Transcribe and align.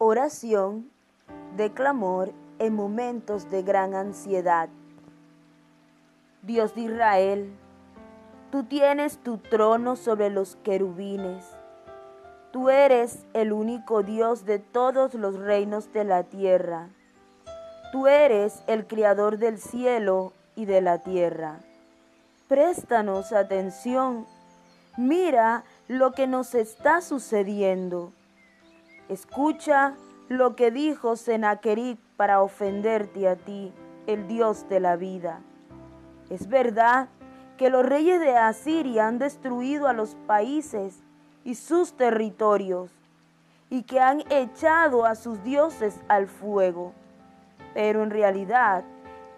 Oración 0.00 0.92
de 1.56 1.72
clamor 1.72 2.32
en 2.60 2.72
momentos 2.72 3.50
de 3.50 3.64
gran 3.64 3.96
ansiedad. 3.96 4.68
Dios 6.42 6.76
de 6.76 6.82
Israel, 6.82 7.52
tú 8.52 8.62
tienes 8.62 9.18
tu 9.18 9.38
trono 9.38 9.96
sobre 9.96 10.30
los 10.30 10.54
querubines. 10.62 11.44
Tú 12.52 12.70
eres 12.70 13.26
el 13.32 13.52
único 13.52 14.04
Dios 14.04 14.44
de 14.44 14.60
todos 14.60 15.14
los 15.14 15.36
reinos 15.36 15.92
de 15.92 16.04
la 16.04 16.22
tierra. 16.22 16.90
Tú 17.90 18.06
eres 18.06 18.62
el 18.68 18.86
Creador 18.86 19.38
del 19.38 19.58
cielo 19.58 20.32
y 20.54 20.66
de 20.66 20.80
la 20.80 20.98
tierra. 20.98 21.58
Préstanos 22.46 23.32
atención. 23.32 24.28
Mira 24.96 25.64
lo 25.88 26.12
que 26.12 26.28
nos 26.28 26.54
está 26.54 27.00
sucediendo. 27.00 28.12
Escucha 29.08 29.94
lo 30.28 30.54
que 30.54 30.70
dijo 30.70 31.16
Sennacherib 31.16 31.96
para 32.18 32.42
ofenderte 32.42 33.26
a 33.26 33.36
ti, 33.36 33.72
el 34.06 34.28
Dios 34.28 34.68
de 34.68 34.80
la 34.80 34.96
vida. 34.96 35.40
Es 36.28 36.48
verdad 36.48 37.08
que 37.56 37.70
los 37.70 37.86
reyes 37.86 38.20
de 38.20 38.36
Asiria 38.36 39.08
han 39.08 39.18
destruido 39.18 39.88
a 39.88 39.94
los 39.94 40.14
países 40.26 41.02
y 41.42 41.54
sus 41.54 41.94
territorios, 41.94 42.90
y 43.70 43.84
que 43.84 43.98
han 43.98 44.22
echado 44.28 45.06
a 45.06 45.14
sus 45.14 45.42
dioses 45.42 45.98
al 46.08 46.26
fuego. 46.26 46.92
Pero 47.72 48.02
en 48.02 48.10
realidad, 48.10 48.84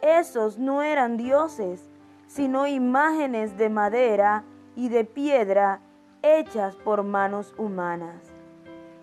esos 0.03 0.59
no 0.59 0.83
eran 0.83 1.17
dioses, 1.17 1.89
sino 2.27 2.67
imágenes 2.67 3.57
de 3.57 3.71
madera 3.71 4.43
y 4.75 4.89
de 4.89 5.05
piedra 5.05 5.81
hechas 6.23 6.75
por 6.75 7.05
manos 7.05 7.55
humanas 7.57 8.40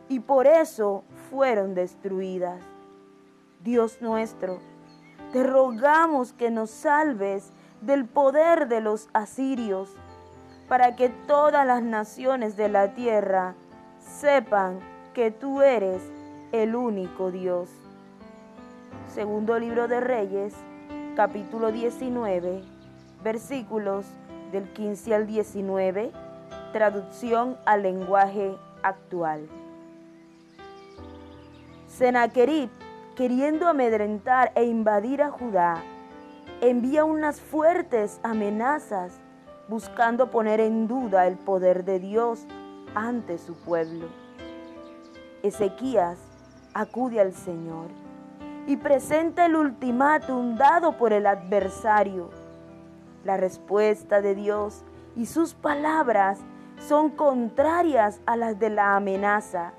y 0.10 0.20
por 0.20 0.48
eso 0.48 1.04
fueron 1.30 1.76
destruidas. 1.76 2.62
Dios 3.64 4.02
nuestro, 4.02 4.60
te 5.34 5.44
rogamos 5.44 6.34
que 6.34 6.52
nos 6.52 6.70
salves 6.70 7.52
del 7.82 8.06
poder 8.06 8.68
de 8.68 8.82
los 8.82 9.10
asirios, 9.14 9.90
para 10.68 10.96
que 10.96 11.10
todas 11.10 11.66
las 11.66 11.82
naciones 11.82 12.58
de 12.58 12.70
la 12.70 12.94
tierra 12.94 13.56
sepan 14.00 14.80
que 15.14 15.32
tú 15.32 15.62
eres 15.62 16.02
el 16.52 16.76
único 16.76 17.32
Dios. 17.32 17.70
Segundo 19.14 19.58
libro 19.60 19.88
de 19.88 20.00
Reyes, 20.00 20.54
capítulo 21.16 21.72
19, 21.72 22.64
versículos 23.24 24.06
del 24.52 24.72
15 24.74 25.16
al 25.16 25.28
19, 25.28 26.12
traducción 26.72 27.58
al 27.66 27.84
lenguaje 27.84 28.56
actual. 28.84 29.48
Sennacherib, 31.98 32.70
queriendo 33.16 33.68
amedrentar 33.68 34.52
e 34.54 34.66
invadir 34.66 35.24
a 35.24 35.32
Judá, 35.32 35.82
envía 36.62 37.04
unas 37.04 37.42
fuertes 37.42 38.20
amenazas 38.22 39.20
buscando 39.68 40.30
poner 40.30 40.60
en 40.60 40.88
duda 40.88 41.26
el 41.26 41.38
poder 41.38 41.86
de 41.86 41.98
Dios 41.98 42.46
ante 42.94 43.40
su 43.40 43.56
pueblo. 43.56 44.10
Ezequías 45.42 46.20
acude 46.76 47.20
al 47.20 47.34
Señor 47.34 47.88
y 48.68 48.78
presenta 48.78 49.48
el 49.48 49.56
ultimátum 49.56 50.56
dado 50.56 51.00
por 51.00 51.14
el 51.14 51.26
adversario. 51.26 52.30
La 53.24 53.38
respuesta 53.38 54.22
de 54.22 54.36
Dios 54.36 54.84
y 55.16 55.26
sus 55.26 55.56
palabras 55.56 56.38
son 56.78 57.10
contrarias 57.10 58.22
a 58.28 58.38
las 58.38 58.60
de 58.60 58.70
la 58.70 58.96
amenaza 58.96 59.74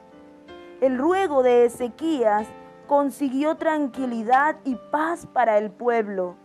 el 0.80 0.96
ruego 0.96 1.42
de 1.42 1.64
Ezequías 1.64 2.46
consiguió 2.86 3.56
tranquilidad 3.56 4.56
y 4.64 4.76
paz 4.76 5.26
para 5.26 5.58
el 5.58 5.70
pueblo, 5.70 6.36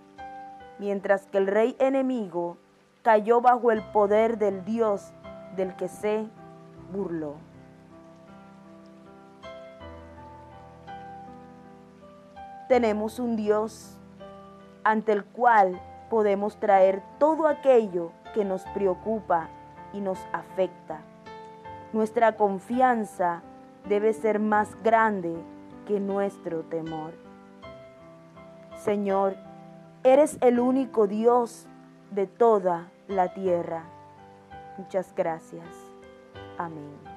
mientras 0.79 1.27
que 1.27 1.37
el 1.37 1.47
rey 1.47 1.75
enemigo 1.79 2.57
cayó 3.03 3.41
bajo 3.41 3.71
el 3.71 3.83
poder 3.91 4.37
del 4.37 4.65
Dios 4.65 5.13
del 5.55 5.75
que 5.75 5.87
se 5.87 6.27
burló. 6.91 7.35
Tenemos 12.67 13.19
un 13.19 13.35
Dios 13.35 13.97
ante 14.83 15.11
el 15.11 15.25
cual 15.25 15.79
podemos 16.09 16.59
traer 16.59 17.03
todo 17.19 17.47
aquello 17.47 18.11
que 18.33 18.43
nos 18.43 18.63
preocupa 18.73 19.49
y 19.93 20.01
nos 20.01 20.17
afecta. 20.33 21.01
Nuestra 21.91 22.35
confianza 22.35 23.43
debe 23.87 24.13
ser 24.13 24.39
más 24.39 24.75
grande 24.83 25.35
que 25.87 25.99
nuestro 25.99 26.61
temor. 26.63 27.13
Señor, 28.77 29.35
eres 30.03 30.37
el 30.41 30.59
único 30.59 31.07
Dios 31.07 31.67
de 32.11 32.27
toda 32.27 32.91
la 33.07 33.33
tierra. 33.33 33.83
Muchas 34.77 35.13
gracias. 35.15 35.67
Amén. 36.57 37.12